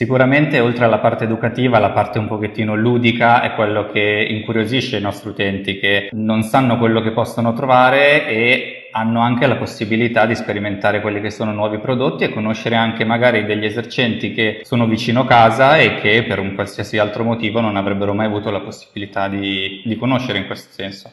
[0.00, 5.00] Sicuramente oltre alla parte educativa, la parte un pochettino ludica è quello che incuriosisce i
[5.02, 10.34] nostri utenti che non sanno quello che possono trovare e hanno anche la possibilità di
[10.34, 15.26] sperimentare quelli che sono nuovi prodotti e conoscere anche magari degli esercenti che sono vicino
[15.26, 19.82] casa e che per un qualsiasi altro motivo non avrebbero mai avuto la possibilità di,
[19.84, 21.12] di conoscere in questo senso.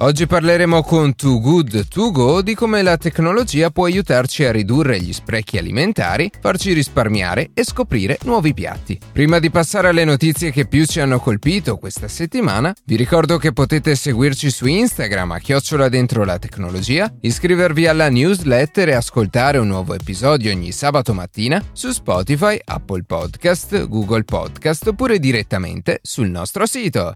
[0.00, 5.00] Oggi parleremo con Too Good To Go di come la tecnologia può aiutarci a ridurre
[5.00, 8.96] gli sprechi alimentari, farci risparmiare e scoprire nuovi piatti.
[9.12, 13.52] Prima di passare alle notizie che più ci hanno colpito questa settimana, vi ricordo che
[13.52, 19.66] potete seguirci su Instagram a chiocciola dentro la tecnologia, iscrivervi alla newsletter e ascoltare un
[19.66, 26.66] nuovo episodio ogni sabato mattina su Spotify, Apple Podcast, Google Podcast oppure direttamente sul nostro
[26.66, 27.14] sito.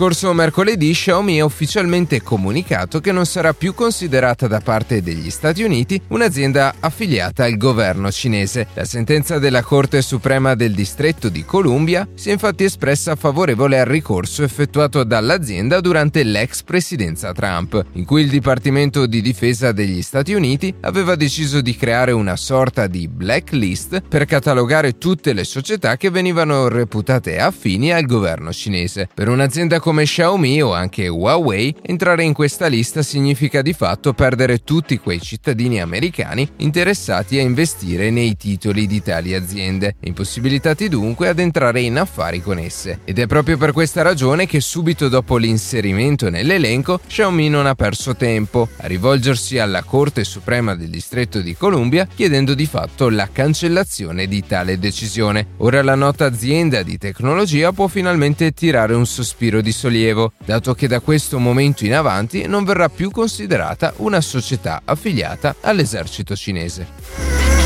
[0.00, 5.62] Scorso mercoledì Xiaomi ha ufficialmente comunicato che non sarà più considerata da parte degli Stati
[5.62, 8.68] Uniti un'azienda affiliata al governo cinese.
[8.72, 13.84] La sentenza della Corte Suprema del Distretto di Columbia si è infatti espressa favorevole al
[13.84, 20.32] ricorso effettuato dall'azienda durante l'ex presidenza Trump, in cui il Dipartimento di Difesa degli Stati
[20.32, 26.08] Uniti aveva deciso di creare una sorta di blacklist per catalogare tutte le società che
[26.08, 29.06] venivano reputate affini al governo cinese.
[29.12, 34.62] Per un'azienda come Xiaomi o anche Huawei, entrare in questa lista significa di fatto perdere
[34.62, 41.40] tutti quei cittadini americani interessati a investire nei titoli di tali aziende, impossibilitati dunque ad
[41.40, 43.00] entrare in affari con esse.
[43.04, 48.14] Ed è proprio per questa ragione che subito dopo l'inserimento nell'elenco, Xiaomi non ha perso
[48.14, 54.28] tempo a rivolgersi alla Corte Suprema del Distretto di Columbia chiedendo di fatto la cancellazione
[54.28, 55.48] di tale decisione.
[55.56, 60.86] Ora la nota azienda di tecnologia può finalmente tirare un sospiro di sollievo, dato che
[60.86, 67.59] da questo momento in avanti non verrà più considerata una società affiliata all'esercito cinese.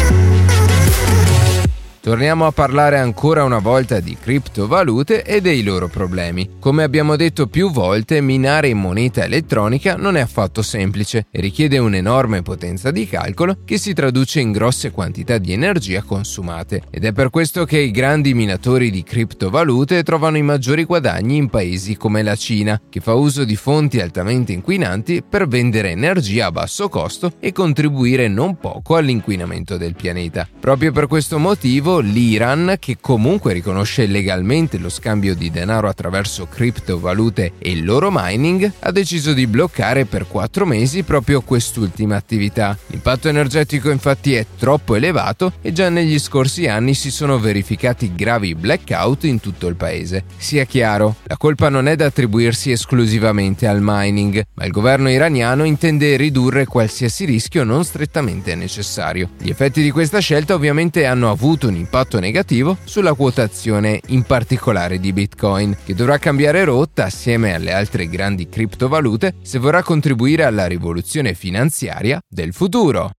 [2.05, 6.57] Torniamo a parlare ancora una volta di criptovalute e dei loro problemi.
[6.61, 11.79] Come abbiamo detto più volte, minare in moneta elettronica non è affatto semplice e richiede
[11.79, 16.83] un'enorme potenza di calcolo che si traduce in grosse quantità di energia consumate.
[16.91, 21.49] Ed è per questo che i grandi minatori di criptovalute trovano i maggiori guadagni in
[21.49, 26.53] paesi come la Cina, che fa uso di fonti altamente inquinanti per vendere energia a
[26.53, 30.47] basso costo e contribuire non poco all'inquinamento del pianeta.
[30.61, 37.53] Proprio per questo motivo l'Iran, che comunque riconosce legalmente lo scambio di denaro attraverso criptovalute
[37.59, 42.77] e il loro mining, ha deciso di bloccare per quattro mesi proprio quest'ultima attività.
[42.89, 48.55] L'impatto energetico infatti è troppo elevato e già negli scorsi anni si sono verificati gravi
[48.55, 50.25] blackout in tutto il paese.
[50.37, 55.65] Sia chiaro, la colpa non è da attribuirsi esclusivamente al mining, ma il governo iraniano
[55.65, 59.31] intende ridurre qualsiasi rischio non strettamente necessario.
[59.39, 61.77] Gli effetti di questa scelta ovviamente hanno avuto un
[62.19, 68.49] negativo sulla quotazione in particolare di Bitcoin, che dovrà cambiare rotta assieme alle altre grandi
[68.49, 73.11] criptovalute se vorrà contribuire alla rivoluzione finanziaria del futuro.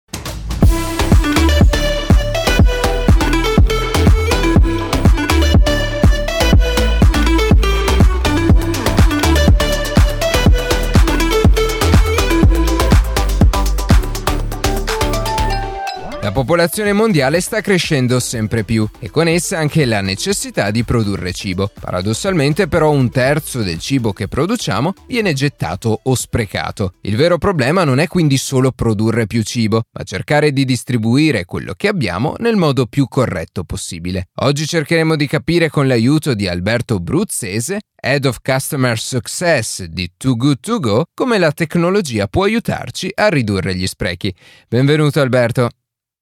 [16.35, 21.71] Popolazione mondiale sta crescendo sempre più e con essa anche la necessità di produrre cibo.
[21.79, 26.95] Paradossalmente però un terzo del cibo che produciamo viene gettato o sprecato.
[27.03, 31.73] Il vero problema non è quindi solo produrre più cibo, ma cercare di distribuire quello
[31.73, 34.27] che abbiamo nel modo più corretto possibile.
[34.41, 40.35] Oggi cercheremo di capire con l'aiuto di Alberto Bruzzese Head of Customer Success di Too
[40.35, 44.35] Good To Go, come la tecnologia può aiutarci a ridurre gli sprechi.
[44.67, 45.69] Benvenuto Alberto.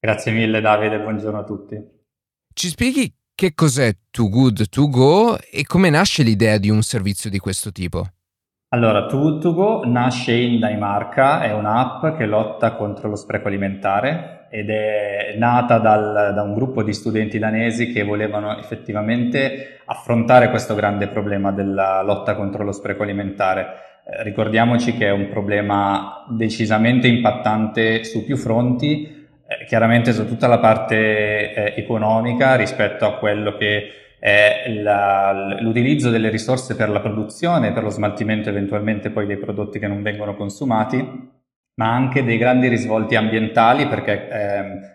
[0.03, 1.77] Grazie mille Davide, buongiorno a tutti.
[2.53, 7.29] Ci spieghi che cos'è Too Good To Go e come nasce l'idea di un servizio
[7.29, 8.07] di questo tipo?
[8.73, 13.47] Allora, Too Good To Go nasce in Danimarca, è un'app che lotta contro lo spreco
[13.47, 20.49] alimentare ed è nata dal, da un gruppo di studenti danesi che volevano effettivamente affrontare
[20.49, 23.67] questo grande problema della lotta contro lo spreco alimentare.
[24.05, 29.12] Eh, ricordiamoci che è un problema decisamente impattante su più fronti,
[29.59, 33.89] eh, chiaramente su tutta la parte eh, economica rispetto a quello che
[34.19, 39.79] è la, l'utilizzo delle risorse per la produzione, per lo smaltimento eventualmente poi dei prodotti
[39.79, 40.97] che non vengono consumati,
[41.75, 44.91] ma anche dei grandi risvolti ambientali perché eh,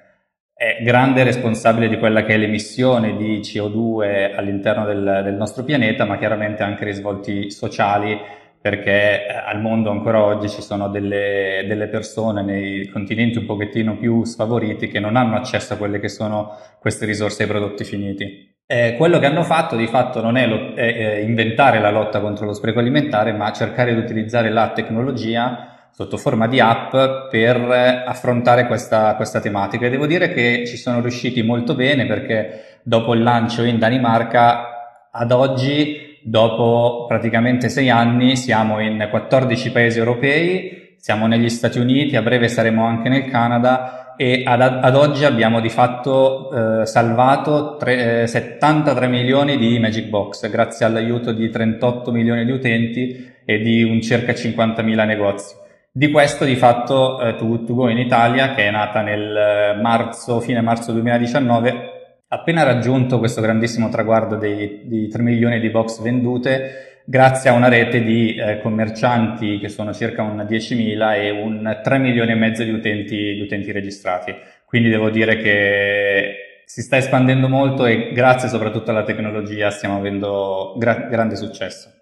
[0.55, 6.05] è grande responsabile di quella che è l'emissione di CO2 all'interno del, del nostro pianeta,
[6.05, 8.19] ma chiaramente anche risvolti sociali
[8.61, 13.97] perché eh, al mondo ancora oggi ci sono delle, delle, persone nei continenti un pochettino
[13.97, 18.57] più sfavoriti che non hanno accesso a quelle che sono queste risorse ai prodotti finiti.
[18.67, 22.21] Eh, quello che hanno fatto di fatto non è, lo, è, è inventare la lotta
[22.21, 26.93] contro lo spreco alimentare, ma cercare di utilizzare la tecnologia sotto forma di app
[27.31, 32.81] per affrontare questa, questa tematica e devo dire che ci sono riusciti molto bene perché
[32.83, 39.99] dopo il lancio in Danimarca ad oggi, dopo praticamente sei anni, siamo in 14 paesi
[39.99, 45.25] europei, siamo negli Stati Uniti, a breve saremo anche nel Canada e ad, ad oggi
[45.25, 51.49] abbiamo di fatto eh, salvato tre, eh, 73 milioni di Magic Box grazie all'aiuto di
[51.49, 55.55] 38 milioni di utenti e di un circa 50.000 negozi.
[55.91, 60.61] Di questo di fatto eh, To in Italia, che è nata nel eh, marzo, fine
[60.61, 61.98] marzo 2019, ha
[62.29, 67.69] appena raggiunto questo grandissimo traguardo dei, di 3 milioni di box vendute grazie a una
[67.69, 72.63] rete di eh, commercianti che sono circa un 10.000 e un 3 milioni e mezzo
[72.63, 74.35] di utenti, di utenti registrati.
[74.67, 80.75] Quindi devo dire che si sta espandendo molto e grazie soprattutto alla tecnologia stiamo avendo
[80.77, 81.98] gra- grande successo.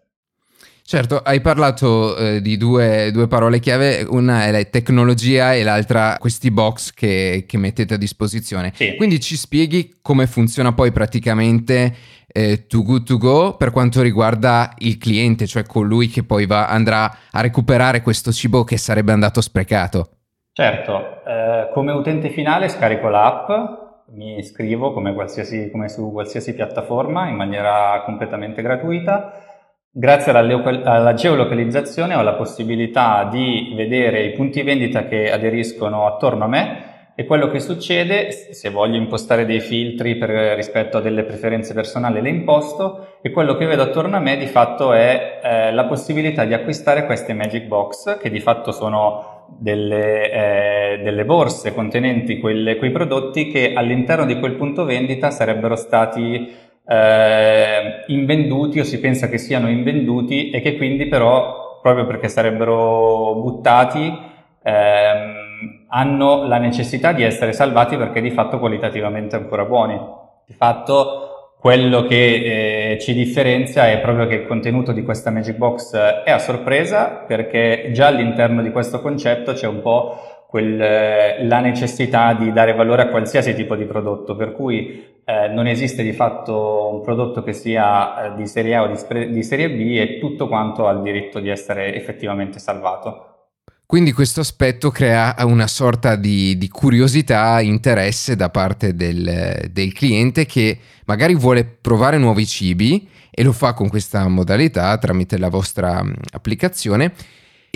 [0.89, 6.17] Certo, hai parlato eh, di due, due, parole chiave, una è la tecnologia e l'altra
[6.17, 8.71] questi box che, che mettete a disposizione.
[8.73, 8.95] Sì.
[8.95, 11.93] Quindi ci spieghi come funziona poi praticamente
[12.29, 16.69] eh, Too Good To Go per quanto riguarda il cliente, cioè colui che poi va,
[16.69, 20.11] andrà a recuperare questo cibo che sarebbe andato sprecato.
[20.53, 23.49] Certo, eh, come utente finale scarico l'app,
[24.11, 29.46] mi iscrivo come, come su qualsiasi piattaforma in maniera completamente gratuita
[29.99, 36.49] Grazie alla, geolocalizzazione ho la possibilità di vedere i punti vendita che aderiscono attorno a
[36.49, 41.73] me e quello che succede, se voglio impostare dei filtri per, rispetto a delle preferenze
[41.73, 45.87] personali, le imposto e quello che vedo attorno a me di fatto è eh, la
[45.87, 52.39] possibilità di acquistare queste Magic Box che di fatto sono delle, eh, delle borse contenenti
[52.39, 59.01] quelle, quei prodotti che all'interno di quel punto vendita sarebbero stati eh, invenduti o si
[59.01, 64.17] pensa che siano invenduti e che quindi però, proprio perché sarebbero buttati,
[64.63, 69.99] ehm, hanno la necessità di essere salvati perché di fatto qualitativamente ancora buoni.
[70.47, 75.57] Di fatto quello che eh, ci differenzia è proprio che il contenuto di questa Magic
[75.57, 81.61] Box è a sorpresa perché già all'interno di questo concetto c'è un po' quel, la
[81.61, 86.13] necessità di dare valore a qualsiasi tipo di prodotto, per cui eh, non esiste di
[86.13, 90.19] fatto un prodotto che sia eh, di serie A o di, di, serie B e
[90.21, 93.49] tutto quanto ha il diritto di essere effettivamente salvato.
[93.85, 100.47] Quindi questo aspetto crea una sorta di, di curiosità, interesse da parte del, del cliente
[100.47, 106.05] che magari vuole provare nuovi cibi e lo fa con questa modalità tramite la vostra
[106.33, 107.13] applicazione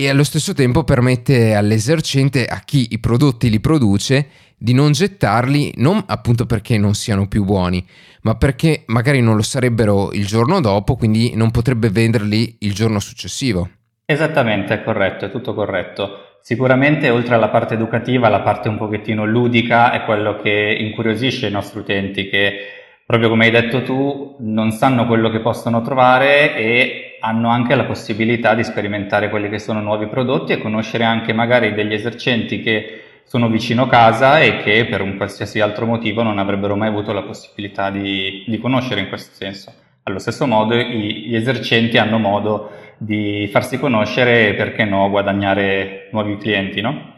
[0.05, 4.27] e allo stesso tempo permette all'esercente, a chi i prodotti li produce,
[4.57, 7.85] di non gettarli non appunto perché non siano più buoni,
[8.21, 12.99] ma perché magari non lo sarebbero il giorno dopo, quindi non potrebbe venderli il giorno
[12.99, 13.69] successivo.
[14.05, 16.37] Esattamente, è corretto, è tutto corretto.
[16.41, 21.51] Sicuramente oltre alla parte educativa, la parte un pochettino ludica è quello che incuriosisce i
[21.51, 22.51] nostri utenti che
[23.05, 27.85] proprio come hai detto tu non sanno quello che possono trovare e hanno anche la
[27.85, 33.03] possibilità di sperimentare quelli che sono nuovi prodotti e conoscere anche magari degli esercenti che
[33.23, 37.21] sono vicino casa e che per un qualsiasi altro motivo non avrebbero mai avuto la
[37.21, 39.73] possibilità di, di conoscere in questo senso.
[40.03, 46.37] Allo stesso modo gli esercenti hanno modo di farsi conoscere e perché no guadagnare nuovi
[46.37, 47.10] clienti, no?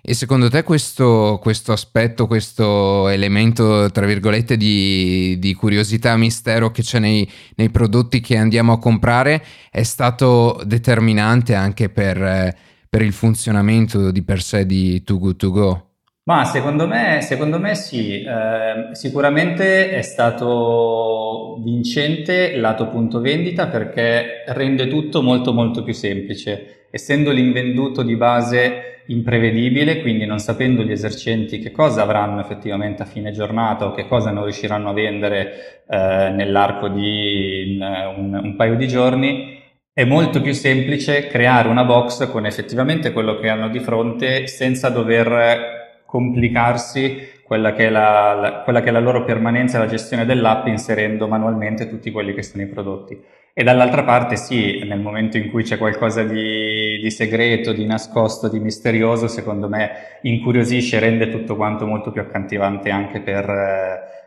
[0.00, 6.82] E secondo te questo, questo, aspetto, questo elemento, tra virgolette, di, di curiosità, mistero che
[6.82, 12.22] c'è nei, nei, prodotti che andiamo a comprare è stato determinante anche per...
[12.22, 12.56] Eh,
[12.92, 15.91] per il funzionamento di per sé di Too Good To Go?
[16.24, 24.44] Ma secondo me, secondo me sì, eh, sicuramente è stato vincente lato punto vendita perché
[24.46, 26.86] rende tutto molto molto più semplice.
[26.92, 33.06] Essendo l'invenduto di base imprevedibile, quindi non sapendo gli esercenti che cosa avranno effettivamente a
[33.06, 38.76] fine giornata o che cosa non riusciranno a vendere eh, nell'arco di un, un paio
[38.76, 39.60] di giorni,
[39.92, 44.88] è molto più semplice creare una box con effettivamente quello che hanno di fronte senza
[44.88, 45.81] dover
[46.12, 50.66] complicarsi quella che, la, la, quella che, è la, loro permanenza e la gestione dell'app
[50.66, 53.18] inserendo manualmente tutti quelli che sono i prodotti.
[53.54, 58.50] E dall'altra parte sì, nel momento in cui c'è qualcosa di, di segreto, di nascosto,
[58.50, 63.48] di misterioso, secondo me incuriosisce e rende tutto quanto molto più accattivante anche per,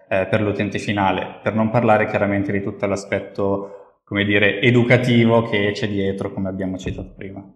[0.10, 5.70] eh, per l'utente finale, per non parlare chiaramente di tutto l'aspetto, come dire, educativo che
[5.72, 7.48] c'è dietro, come abbiamo citato prima.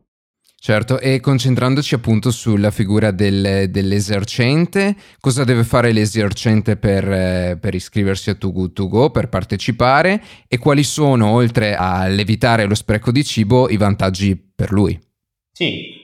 [0.58, 7.75] Certo, e concentrandoci appunto sulla figura del, dell'esercente, cosa deve fare l'esercente per, eh, per,
[7.75, 13.12] iscriversi a Too Good To Go, per partecipare e quali sono, oltre all'evitare lo spreco
[13.12, 15.00] di cibo, i vantaggi per lui?
[15.51, 15.98] Sì,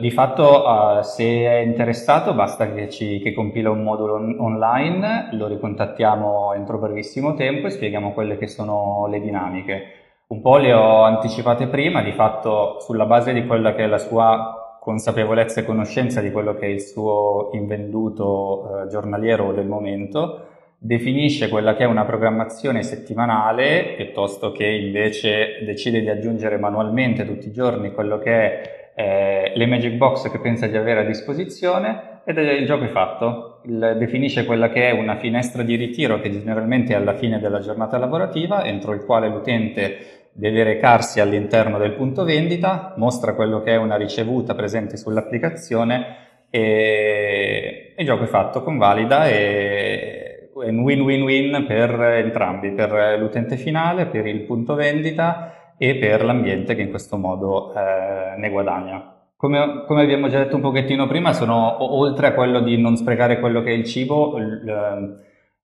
[0.00, 5.30] di fatto uh, se è interessato basta che, ci, che compila un modulo on- online,
[5.32, 10.01] lo ricontattiamo entro brevissimo tempo e spieghiamo quelle che sono le dinamiche.
[10.32, 13.98] Un po' le ho anticipate prima, di fatto sulla base di quella che è la
[13.98, 20.46] sua consapevolezza e conoscenza di quello che è il suo invenduto eh, giornaliero del momento,
[20.78, 27.48] definisce quella che è una programmazione settimanale piuttosto che invece decide di aggiungere manualmente tutti
[27.48, 32.20] i giorni quello che è eh, le Magic Box che pensa di avere a disposizione
[32.24, 33.60] ed il gioco è fatto.
[33.64, 37.60] Il, definisce quella che è una finestra di ritiro che generalmente è alla fine della
[37.60, 43.72] giornata lavorativa entro il quale l'utente deve recarsi all'interno del punto vendita, mostra quello che
[43.72, 46.16] è una ricevuta presente sull'applicazione
[46.50, 54.06] e il gioco è fatto, convalida e è un win-win-win per entrambi, per l'utente finale,
[54.06, 59.08] per il punto vendita e per l'ambiente che in questo modo eh, ne guadagna.
[59.36, 63.40] Come, come, abbiamo già detto un pochettino prima, sono oltre a quello di non sprecare
[63.40, 65.18] quello che è il cibo, il,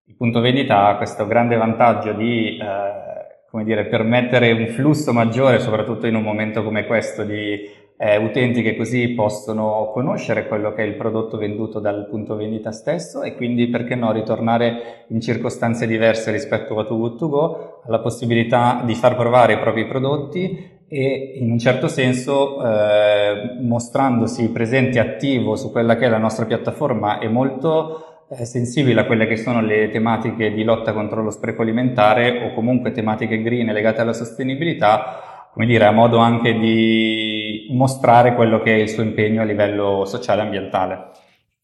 [0.05, 3.08] il punto vendita ha questo grande vantaggio di eh,
[3.51, 8.63] come dire, permettere un flusso maggiore, soprattutto in un momento come questo, di eh, utenti
[8.63, 13.35] che così possono conoscere quello che è il prodotto venduto dal punto vendita stesso e
[13.35, 18.83] quindi perché no ritornare in circostanze diverse rispetto a Too Good To Go, alla possibilità
[18.85, 25.01] di far provare i propri prodotti e in un certo senso eh, mostrandosi presente e
[25.01, 28.08] attivo su quella che è la nostra piattaforma è molto
[28.45, 32.93] sensibile a quelle che sono le tematiche di lotta contro lo spreco alimentare o comunque
[32.93, 38.79] tematiche green legate alla sostenibilità, come dire, a modo anche di mostrare quello che è
[38.79, 41.11] il suo impegno a livello sociale e ambientale.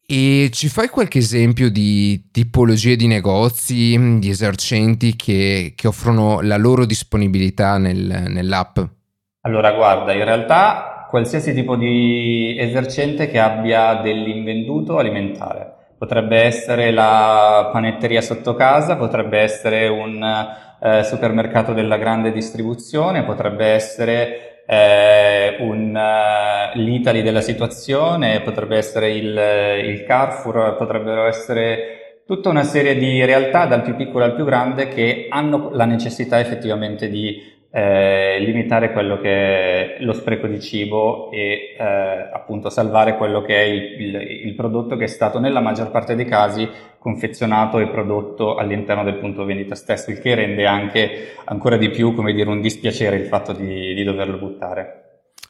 [0.07, 6.57] E ci fai qualche esempio di tipologie di negozi, di esercenti che, che offrono la
[6.57, 8.79] loro disponibilità nel, nell'app?
[9.43, 17.71] Allora, guarda, in realtà qualsiasi tipo di esercente che abbia dell'invenduto alimentare potrebbe essere la
[17.73, 20.23] panetteria sotto casa, potrebbe essere un
[20.81, 29.11] eh, supermercato della grande distribuzione, potrebbe essere eh, un, uh, l'Italy della situazione, potrebbe essere
[29.11, 29.39] il,
[29.85, 34.89] il Carrefour, potrebbero essere tutta una serie di realtà dal più piccolo al più grande
[34.89, 41.29] che hanno la necessità effettivamente di eh, limitare quello che è lo spreco di cibo
[41.33, 41.85] e eh,
[42.33, 44.15] appunto salvare quello che è il, il,
[44.47, 46.69] il, prodotto che è stato nella maggior parte dei casi
[47.01, 52.15] confezionato e prodotto all'interno del punto vendita stesso, il che rende anche ancora di più,
[52.15, 55.01] come dire, un dispiacere il fatto di, di doverlo buttare.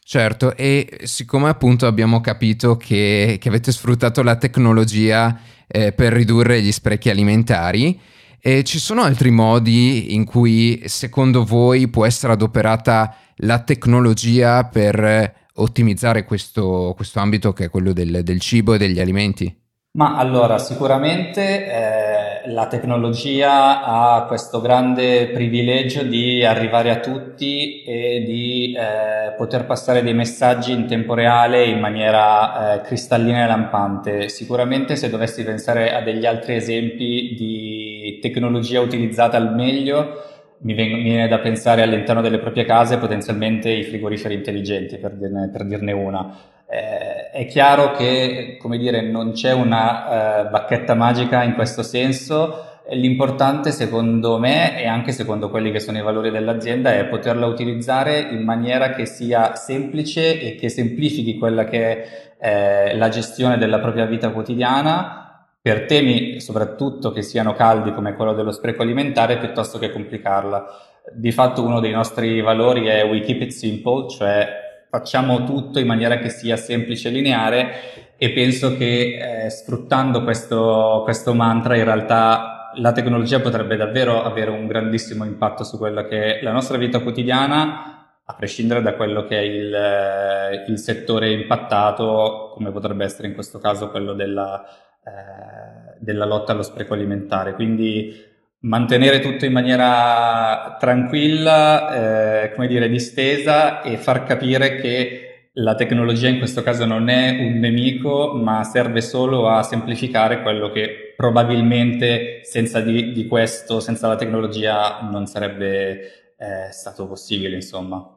[0.02, 6.62] Certo, e siccome appunto abbiamo capito che, che avete sfruttato la tecnologia eh, per ridurre
[6.62, 8.00] gli sprechi alimentari,
[8.46, 15.32] e ci sono altri modi in cui secondo voi può essere adoperata la tecnologia per
[15.54, 19.62] ottimizzare questo, questo ambito che è quello del, del cibo e degli alimenti?
[19.96, 28.24] Ma allora, sicuramente eh, la tecnologia ha questo grande privilegio di arrivare a tutti e
[28.26, 34.28] di eh, poter passare dei messaggi in tempo reale in maniera eh, cristallina e lampante.
[34.28, 37.83] Sicuramente se dovessi pensare a degli altri esempi di
[38.20, 40.22] tecnologia utilizzata al meglio,
[40.58, 45.12] mi, viene, mi viene da pensare all'interno delle proprie case potenzialmente i frigoriferi intelligenti, per
[45.12, 50.94] dirne, per dirne una eh, è chiaro che, come dire, non c'è una eh, bacchetta
[50.94, 52.70] magica in questo senso.
[52.90, 58.18] L'importante, secondo me, e anche secondo quelli che sono i valori dell'azienda, è poterla utilizzare
[58.18, 62.02] in maniera che sia semplice e che semplifichi quella che
[62.38, 65.23] è eh, la gestione della propria vita quotidiana
[65.64, 70.66] per temi soprattutto che siano caldi come quello dello spreco alimentare piuttosto che complicarla.
[71.10, 74.46] Di fatto uno dei nostri valori è we keep it simple, cioè
[74.90, 77.70] facciamo tutto in maniera che sia semplice e lineare
[78.18, 84.50] e penso che eh, sfruttando questo, questo mantra in realtà la tecnologia potrebbe davvero avere
[84.50, 89.24] un grandissimo impatto su quella che è la nostra vita quotidiana a prescindere da quello
[89.24, 94.62] che è il, il settore impattato, come potrebbe essere in questo caso quello della,
[95.04, 97.54] eh, della lotta allo spreco alimentare.
[97.54, 105.74] Quindi mantenere tutto in maniera tranquilla, eh, come dire, distesa e far capire che la
[105.74, 111.14] tecnologia in questo caso non è un nemico, ma serve solo a semplificare quello che
[111.16, 118.13] probabilmente senza di, di questo, senza la tecnologia, non sarebbe eh, stato possibile, insomma.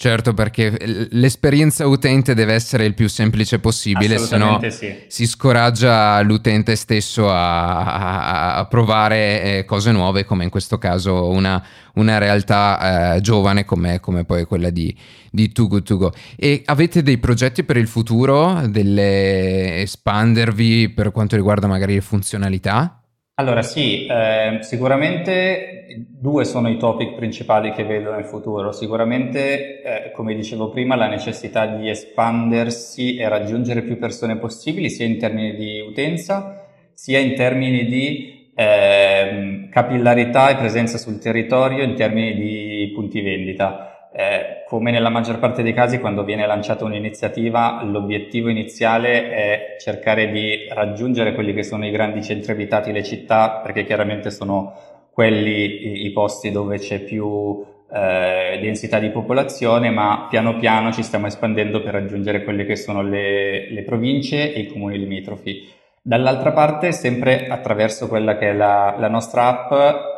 [0.00, 0.76] Certo, perché
[1.10, 4.94] l'esperienza utente deve essere il più semplice possibile, se no sì.
[5.08, 11.28] si scoraggia l'utente stesso a, a, a provare eh, cose nuove, come in questo caso
[11.28, 11.60] una,
[11.94, 14.96] una realtà eh, giovane come, come, poi quella di,
[15.32, 16.12] di Too Good To Go.
[16.36, 23.02] E avete dei progetti per il futuro, delle espandervi per quanto riguarda magari le funzionalità?
[23.38, 28.72] Allora sì, eh, sicuramente due sono i topic principali che vedo nel futuro.
[28.72, 35.06] Sicuramente, eh, come dicevo prima, la necessità di espandersi e raggiungere più persone possibili, sia
[35.06, 41.94] in termini di utenza, sia in termini di eh, capillarità e presenza sul territorio, in
[41.94, 43.97] termini di punti vendita.
[44.10, 50.30] Eh, come nella maggior parte dei casi, quando viene lanciata un'iniziativa, l'obiettivo iniziale è cercare
[50.30, 54.74] di raggiungere quelli che sono i grandi centri abitati, le città, perché chiaramente sono
[55.12, 61.02] quelli i, i posti dove c'è più eh, densità di popolazione, ma piano piano ci
[61.02, 65.68] stiamo espandendo per raggiungere quelle che sono le, le province e i comuni limitrofi.
[66.00, 70.16] Dall'altra parte, sempre attraverso quella che è la, la nostra app,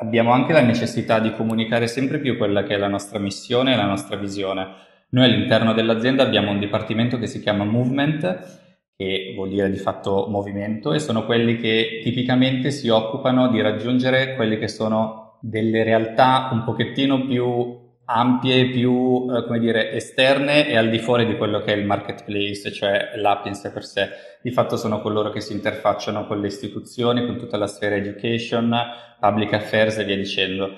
[0.00, 3.76] abbiamo anche la necessità di comunicare sempre più quella che è la nostra missione e
[3.76, 4.66] la nostra visione.
[5.10, 8.64] Noi all'interno dell'azienda abbiamo un dipartimento che si chiama Movement,
[8.96, 14.34] che vuol dire di fatto movimento, e sono quelli che tipicamente si occupano di raggiungere
[14.34, 20.76] quelle che sono delle realtà un pochettino più ampie, più, eh, come dire, esterne e
[20.76, 24.08] al di fuori di quello che è il marketplace, cioè l'app in sé per sé.
[24.42, 28.74] Di fatto sono coloro che si interfacciano con le istituzioni, con tutta la sfera education,
[29.20, 30.70] public affairs e via dicendo.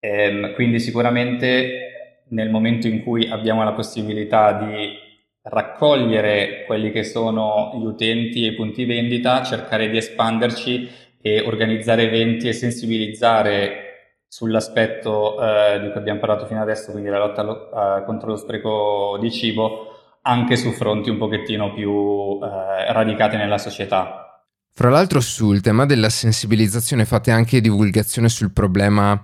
[0.00, 5.08] Ehm, quindi sicuramente nel momento in cui abbiamo la possibilità di
[5.42, 10.88] raccogliere quelli che sono gli utenti e i punti vendita, cercare di espanderci
[11.20, 13.89] e organizzare eventi e sensibilizzare
[14.30, 18.36] sull'aspetto eh, di cui abbiamo parlato fino adesso, quindi la lotta lo, eh, contro lo
[18.36, 24.44] spreco di cibo, anche su fronti un pochettino più eh, radicati nella società.
[24.72, 29.20] Fra l'altro sul tema della sensibilizzazione fate anche divulgazione sul problema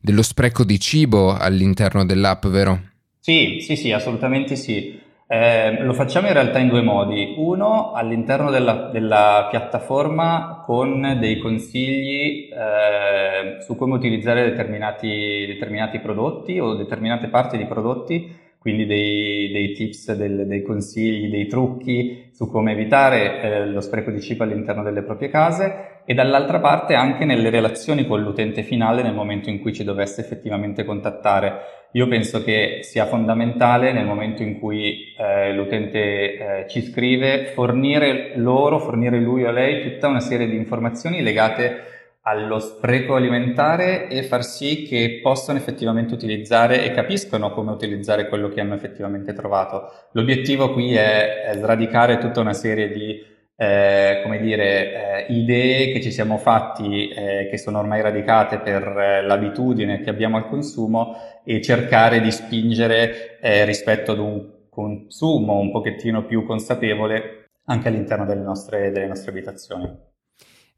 [0.00, 2.80] dello spreco di cibo all'interno dell'app, vero?
[3.20, 4.95] Sì, sì, sì, assolutamente sì.
[5.28, 7.34] Eh, lo facciamo in realtà in due modi.
[7.36, 16.60] Uno, all'interno della, della piattaforma con dei consigli eh, su come utilizzare determinati, determinati, prodotti
[16.60, 22.48] o determinate parti di prodotti, quindi dei, dei tips, del, dei consigli, dei trucchi su
[22.48, 27.24] come evitare eh, lo spreco di cibo all'interno delle proprie case e dall'altra parte anche
[27.24, 32.44] nelle relazioni con l'utente finale nel momento in cui ci dovesse effettivamente contattare io penso
[32.44, 39.18] che sia fondamentale nel momento in cui eh, l'utente eh, ci scrive fornire loro, fornire
[39.18, 44.82] lui o lei tutta una serie di informazioni legate allo spreco alimentare e far sì
[44.82, 49.90] che possano effettivamente utilizzare e capiscano come utilizzare quello che hanno effettivamente trovato.
[50.12, 53.24] L'obiettivo qui è, è sradicare tutta una serie di
[53.56, 58.82] eh, come dire, eh, idee che ci siamo fatti, eh, che sono ormai radicate per
[58.86, 65.58] eh, l'abitudine che abbiamo al consumo e cercare di spingere eh, rispetto ad un consumo
[65.58, 70.05] un pochettino più consapevole anche all'interno delle nostre, delle nostre abitazioni.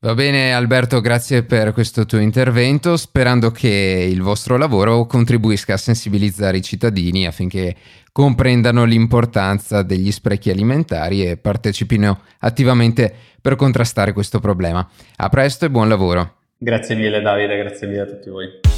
[0.00, 5.76] Va bene Alberto, grazie per questo tuo intervento, sperando che il vostro lavoro contribuisca a
[5.76, 7.74] sensibilizzare i cittadini affinché
[8.12, 14.88] comprendano l'importanza degli sprechi alimentari e partecipino attivamente per contrastare questo problema.
[15.16, 16.34] A presto e buon lavoro.
[16.56, 18.77] Grazie mille Davide, grazie mille a tutti voi.